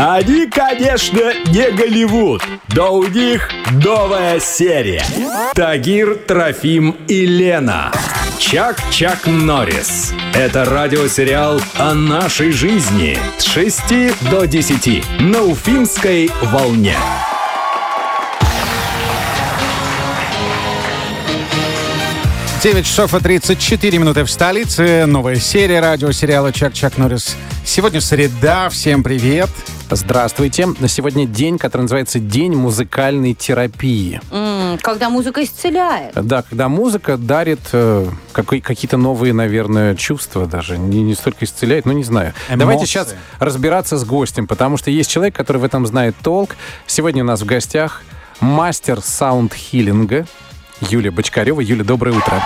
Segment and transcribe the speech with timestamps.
[0.00, 2.40] Они, конечно, не Голливуд,
[2.72, 3.50] но у них
[3.84, 5.04] новая серия.
[5.56, 7.90] Тагир, Трофим и Лена.
[8.38, 10.12] Чак-Чак Норрис.
[10.34, 16.94] Это радиосериал о нашей жизни с 6 до 10 на Уфимской волне.
[22.62, 25.06] Девять часов и 34 минуты в столице.
[25.06, 27.36] Новая серия радиосериала «Чак-Чак Норрис».
[27.64, 28.68] Сегодня среда.
[28.68, 29.50] Всем привет.
[29.90, 30.66] Здравствуйте.
[30.86, 34.20] Сегодня день, который называется День музыкальной терапии.
[34.30, 36.12] М, Когда музыка исцеляет.
[36.14, 40.76] Да, когда музыка дарит э, какой- какие-то новые, наверное, чувства даже.
[40.76, 42.34] Не, не столько исцеляет, ну не знаю.
[42.50, 42.86] Давайте Эмоции.
[42.86, 46.56] сейчас разбираться с гостем, потому что есть человек, который в этом знает толк.
[46.86, 48.02] Сегодня у нас в гостях
[48.40, 50.26] мастер саунд-хиллинга
[50.80, 51.60] Юлия Бочкарева.
[51.60, 52.42] Юля, доброе утро.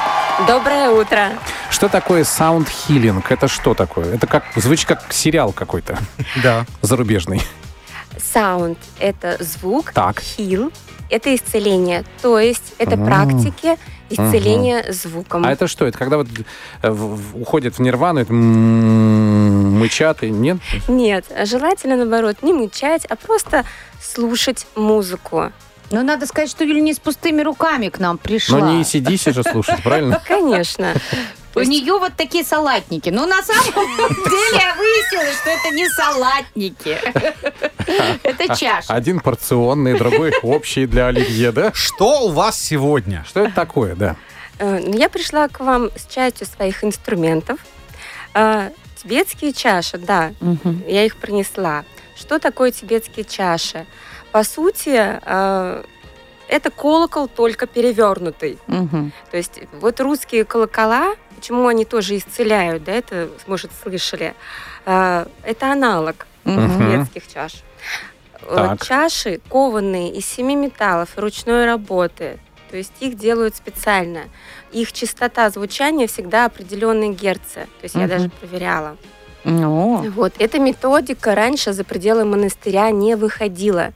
[0.47, 1.29] Доброе утро.
[1.71, 3.31] Что такое саунд-хиллинг?
[3.31, 4.15] Это что такое?
[4.15, 5.99] Это как звучит как сериал какой-то
[6.43, 6.65] Да.
[6.81, 7.43] зарубежный.
[8.19, 10.21] Саунд– это звук, Так.
[10.21, 10.73] хил–
[11.11, 12.05] это исцеление.
[12.23, 13.05] То есть это М.
[13.05, 13.77] практики
[14.11, 15.45] исцеления звуком.
[15.45, 15.87] А это что?
[15.87, 16.28] Это когда вот
[16.83, 20.59] э, в- в- уходят в нирвану, это м, мычат и нет?
[20.89, 23.65] Нет, желательно, наоборот, не мычать, а просто
[24.01, 25.53] слушать музыку.
[25.93, 28.59] Ну, надо сказать, что Юля не с пустыми руками к нам пришла.
[28.59, 30.21] Но не сидись же слушать, правильно?
[30.27, 30.95] Конечно.
[31.55, 33.11] У нее вот такие салатники.
[33.11, 36.99] Но на самом деле выяснилось, что это не салатники.
[38.23, 38.95] Это чаша.
[38.95, 41.73] Один порционный, другой общий для оливье, да?
[41.75, 43.25] Что у вас сегодня?
[43.29, 44.17] Что это такое, да?
[44.59, 47.59] Э, ну, Я пришла к вам с частью своих инструментов.
[48.34, 48.71] Э,
[49.03, 50.33] Тибетские чаши, да,
[50.87, 51.84] я их принесла.
[52.17, 53.84] Что такое тибетские чаши?
[54.33, 55.84] По сути, э,
[56.48, 58.58] это колокол только перевернутый.
[58.66, 59.12] Мгм.
[59.30, 64.34] То есть вот русские колокола, почему они тоже исцеляют, да, это, может, слышали,
[64.86, 66.78] э, это аналог Мгм.
[66.78, 67.53] тибетских чаш.
[68.48, 68.84] Так.
[68.84, 72.38] Чаши кованные из семи металлов и ручной работы.
[72.70, 74.22] То есть их делают специально.
[74.72, 77.66] Их частота звучания всегда определенные герцы.
[77.81, 78.09] То есть я Мгм.
[78.09, 78.97] даже проверяла.
[79.44, 83.92] Ну, Вот эта методика раньше за пределы монастыря не выходила.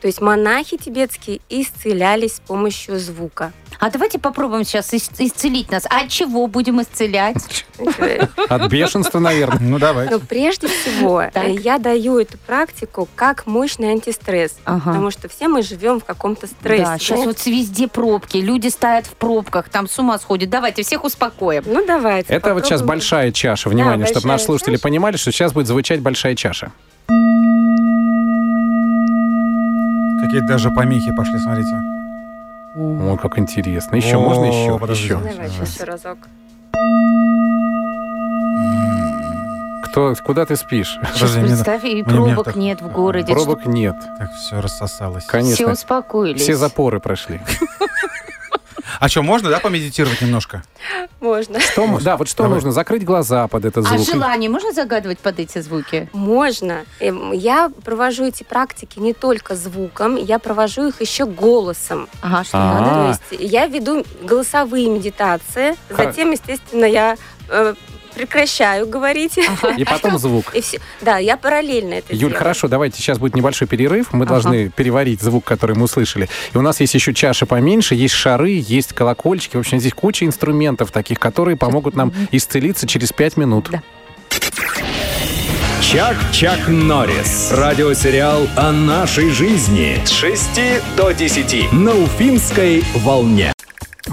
[0.00, 3.52] То есть монахи тибетские исцелялись с помощью звука.
[3.80, 5.84] а давайте попробуем сейчас ис- исцелить нас.
[5.90, 7.64] А от чего будем исцелять?
[8.48, 9.58] От бешенства, наверное.
[9.60, 10.12] Ну, давайте.
[10.14, 11.44] Но прежде всего Так.
[11.44, 14.56] э, я даю эту практику как мощный антистресс.
[14.64, 14.90] Ага.
[14.90, 16.84] Потому что все мы живем в каком-то стрессе.
[16.84, 20.50] Да, сейчас вот везде пробки, люди стоят в пробках, там с ума сходят.
[20.50, 21.64] Давайте всех успокоим.
[21.66, 22.32] Ну давайте.
[22.32, 22.86] Это вот сейчас попробуем.
[22.88, 23.68] большая чаша.
[23.70, 24.82] Внимание, чтобы большая наши слушатели чаша.
[24.82, 26.72] понимали, что сейчас будет звучать большая чаша.
[30.24, 31.74] Какие-то даже помехи пошли, смотрите.
[32.76, 33.96] О, как интересно.
[33.96, 34.78] Еще, О, можно еще?
[34.78, 35.14] подождите.
[35.14, 35.32] Еще.
[35.32, 36.18] Давай сейчас еще разок.
[39.84, 40.98] Кто, куда ты спишь?
[41.12, 43.32] Подожди, мне представь, и мне пробок так- нет в городе.
[43.32, 43.94] Пробок нет.
[44.18, 45.22] Так, все рассосалось.
[45.22, 45.70] Все Конечно.
[45.72, 46.40] успокоились.
[46.40, 47.40] Все запоры прошли.
[49.00, 50.62] А что, можно, да, помедитировать немножко?
[51.20, 51.60] Можно.
[51.60, 52.56] Что мо- да, вот что Давай.
[52.56, 52.72] нужно?
[52.72, 54.06] Закрыть глаза под этот А звук.
[54.06, 56.08] желание можно загадывать под эти звуки?
[56.12, 56.84] Можно.
[57.00, 62.08] Эм, Я провожу эти практики не только звуком, я провожу их еще голосом.
[62.22, 62.80] Ага, что А.
[62.80, 63.18] надо?
[63.18, 67.16] То есть я веду голосовые медитации, затем, естественно, я
[67.48, 67.74] э,
[68.14, 69.38] прекращаю говорить.
[69.76, 70.54] И потом звук.
[70.54, 70.80] И все.
[71.00, 72.36] Да, я параллельно это Юль, делаю.
[72.36, 74.12] хорошо, давайте сейчас будет небольшой перерыв.
[74.12, 74.34] Мы Ага.
[74.34, 76.28] должны переварить звук, который мы услышали.
[76.52, 79.56] И у нас есть еще чаши поменьше, есть шары, есть колокольчики.
[79.56, 83.68] В общем, здесь куча инструментов таких, которые помогут нам исцелиться через пять минут.
[83.70, 83.82] Да.
[85.80, 87.50] Чак-Чак Норрис.
[87.52, 90.60] Радиосериал о нашей жизни с 6
[90.96, 93.53] до 10 на Уфимской волне.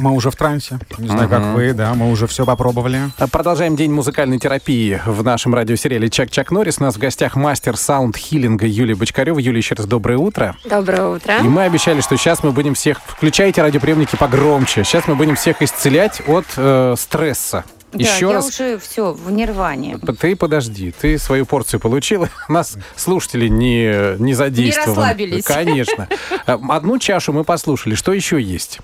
[0.01, 0.79] Мы уже в трансе.
[0.97, 1.53] Не знаю, как Мгм.
[1.53, 3.01] вы, да, мы уже все попробовали.
[3.19, 6.78] А Продолжаем день музыкальной терапии в нашем радиосериале «Чак-Чак Норрис».
[6.79, 9.38] У нас в гостях мастер саунд-хиллинга Юлия Бочкарева.
[9.38, 10.56] Юлия, еще раз доброе утро.
[10.66, 11.38] Доброе утро.
[11.38, 13.00] И мы обещали, что сейчас мы будем всех...
[13.06, 14.84] Включайте радиоприемники погромче.
[14.84, 17.63] Сейчас мы будем всех исцелять от э, стресса.
[17.94, 18.47] Да, Еще я раз...
[18.47, 20.00] уже все в нирване.
[20.19, 22.28] Ты подожди, ты свою порцию получила.
[22.50, 24.96] Нас слушатели не, не задействованы.
[25.02, 25.43] расслабились.
[25.43, 26.08] Конечно.
[26.47, 27.93] А, Одну чашу мы послушали.
[27.93, 28.79] Что еще есть?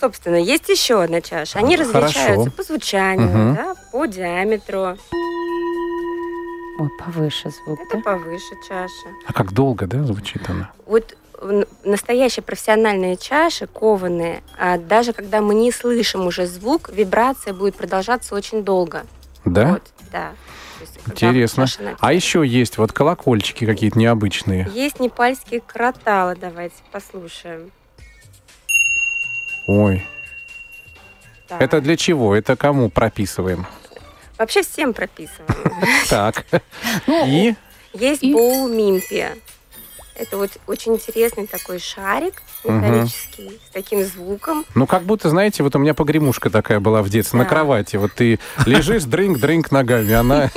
[0.00, 1.58] Собственно, есть еще одна чаша.
[1.58, 1.98] Они Хорошо.
[2.00, 3.54] различаются по звучанию, Мгм.
[3.54, 4.96] да, по диаметру.
[6.78, 8.02] Ой, повыше звук, Это да?
[8.02, 9.08] повыше чаша.
[9.26, 10.70] А как долго, да, звучит она?
[10.84, 11.16] Вот
[11.84, 18.34] настоящие профессиональные чаши, кованые, а даже когда мы не слышим уже звук, вибрация будет продолжаться
[18.34, 19.04] очень долго.
[19.44, 19.72] Да?
[19.72, 19.82] Вот,
[20.12, 20.32] да.
[20.80, 21.66] Есть, Интересно.
[22.00, 24.68] А еще есть вот колокольчики какие-то необычные.
[24.72, 27.70] Есть непальские кроталы, давайте послушаем.
[29.66, 30.06] Ой,
[31.48, 31.58] Да.
[31.60, 32.34] это для чего?
[32.34, 33.66] Это кому прописываем?
[34.38, 35.46] Вообще всем прописываем.
[36.10, 36.44] Так.
[37.06, 37.54] Ну, И
[37.94, 39.26] Есть боул мимпи.
[40.14, 44.64] Это вот очень интересный такой шарик металлический, с таким звуком.
[44.74, 47.50] Ну, как будто, знаете, вот у меня погремушка такая была в детстве на Да.
[47.50, 47.96] кровати.
[47.96, 50.50] Вот ты лежишь, дрынк-дрынк ногами, она...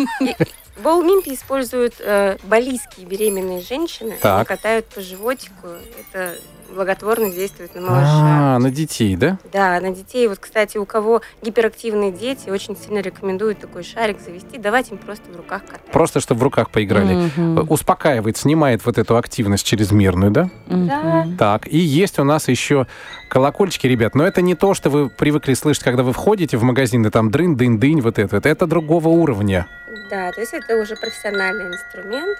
[0.78, 4.18] Боул мимпи используют э, балийские беременные женщины.
[4.22, 4.38] Так.
[4.38, 5.68] Они катают по животику.
[6.00, 6.36] Это
[6.74, 8.56] благотворно действует на малыша.
[8.56, 9.38] А, на детей, да?
[9.52, 10.28] Да, на детей.
[10.28, 15.32] Вот, кстати, у кого гиперактивные дети, очень сильно рекомендуют такой шарик завести, давать им просто
[15.32, 15.92] в руках катать.
[15.92, 17.30] Просто, чтобы в руках поиграли.
[17.36, 17.66] Мгм.
[17.70, 20.50] Успокаивает, снимает вот эту активность чрезмерную, да?
[20.68, 21.28] Да.
[21.38, 22.88] Так, и есть у нас еще
[23.30, 24.16] колокольчики, ребят.
[24.16, 27.32] Но это не то, что вы привыкли слышать, когда вы входите в магазин, и там
[27.32, 28.38] дрын, дынь, дынь, вот это.
[28.38, 28.46] вот.
[28.46, 29.68] Это другого уровня.
[30.10, 32.38] Да, то есть это уже профессиональный инструмент.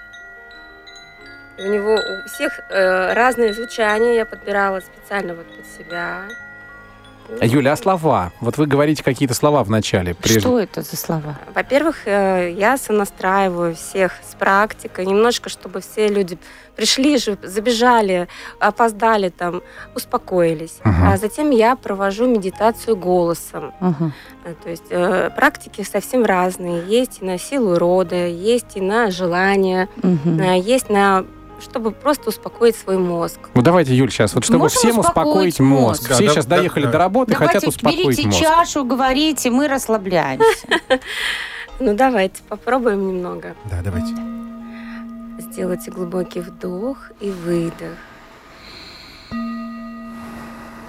[1.60, 4.16] У него у всех э, разное звучание.
[4.16, 6.22] Я подбирала специально вот под себя.
[7.28, 8.32] Ну, Юля, а слова?
[8.40, 10.14] Вот вы говорите какие-то слова в начале.
[10.14, 10.40] Прежде...
[10.40, 11.38] Что это за слова?
[11.54, 16.38] Во-первых, э, я сонастраиваю всех с практикой, немножко, чтобы все люди
[16.76, 18.26] пришли же, забежали,
[18.58, 19.62] опоздали там,
[19.94, 20.78] успокоились.
[20.82, 21.08] Мгм.
[21.08, 23.72] А затем я провожу медитацию голосом.
[24.44, 26.82] Э, То есть э, практики совсем разные.
[26.86, 31.24] Есть и на силу рода, есть и на желание, э, есть на
[31.60, 33.38] чтобы просто успокоить свой мозг.
[33.54, 36.00] Ну давайте, Юль, сейчас, вот чтобы Можем всем успокоить успокоить мозг.
[36.02, 36.08] мозг.
[36.08, 36.92] Да, Все да, сейчас да, доехали да.
[36.92, 38.40] до работы, хотят Давайте успокоить берите мозг.
[38.40, 40.66] чашу, говорите, мы расслабляемся.
[41.82, 43.54] Ну давайте попробуем немного.
[43.70, 44.14] Да, давайте.
[45.38, 47.96] Сделайте глубокий вдох и выдох.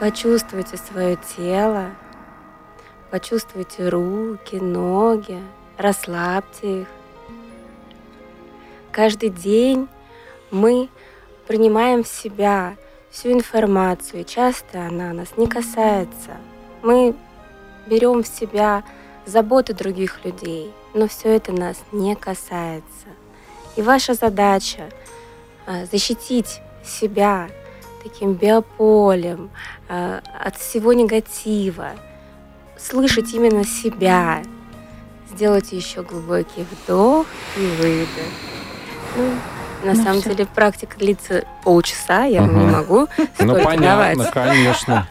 [0.02, 1.92] Почувствуйте свое тело.
[3.10, 5.40] Почувствуйте руки, ноги.
[5.78, 6.88] Расслабьте их.
[8.92, 9.88] Каждый день
[10.52, 10.90] мы
[11.48, 12.76] принимаем в себя
[13.10, 14.22] всю информацию.
[14.22, 16.38] и Часто она нас не касается.
[16.82, 17.16] Мы
[17.88, 18.84] берем в себя
[19.26, 23.08] заботы других людей, но все это нас не касается.
[23.76, 24.90] И ваша задача
[25.66, 27.50] а, защитить себя
[28.04, 29.50] таким биополем
[29.88, 31.92] а, от всего негатива,
[32.78, 34.44] слышать именно себя,
[35.32, 37.28] сделать еще глубокий вдох
[37.58, 39.52] и выдох.
[39.84, 40.30] На Ну, самом всё.
[40.32, 43.08] деле практика длится полчаса, я вам не могу
[43.40, 44.32] Ну, понятно, давать.
[44.32, 45.08] конечно.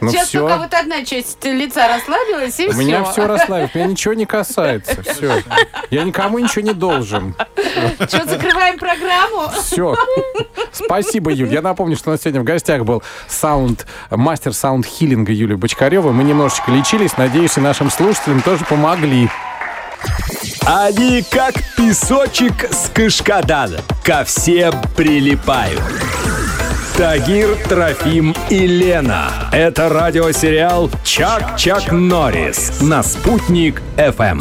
[0.00, 0.40] Ну, Сейчас все.
[0.46, 3.12] только вот одна часть лица расслабилась, и У меня все.
[3.12, 5.02] все расслабилось, меня ничего не касается.
[5.14, 5.42] Все.
[5.90, 7.34] Я никому ничего не должен.
[8.08, 9.48] Что, закрываем программу?
[9.60, 9.96] Все.
[10.72, 11.52] Спасибо, Юль.
[11.52, 16.12] Я напомню, что у нас сегодня в гостях был саунд, мастер саунд-хиллинга Юлия Бочкарева.
[16.12, 17.16] Мы немножечко лечились.
[17.18, 19.28] Надеюсь, и нашим слушателям тоже помогли.
[20.66, 23.80] Они как песочек с кашкадана.
[24.02, 25.82] Ко всем прилипают.
[26.96, 29.30] Тагир, Трофим и Лена.
[29.52, 34.32] Это радиосериал «Чак-Чак Норрис» на «Спутник FM.